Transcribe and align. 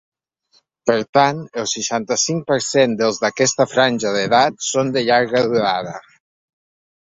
Per 0.89 0.95
tant, 1.17 1.41
el 1.63 1.67
seixanta-cinc 1.71 2.41
per 2.51 2.57
cent 2.69 2.95
dels 3.01 3.19
d’aquesta 3.25 3.67
franja 3.75 4.15
d’edat 4.17 4.67
són 4.71 4.91
de 4.97 5.05
llarga 5.11 5.45
durada. 5.55 5.95